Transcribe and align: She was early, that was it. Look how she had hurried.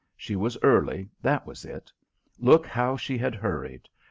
She 0.17 0.35
was 0.35 0.57
early, 0.63 1.09
that 1.21 1.45
was 1.45 1.63
it. 1.63 1.91
Look 2.39 2.65
how 2.65 2.97
she 2.97 3.19
had 3.19 3.35
hurried. 3.35 3.87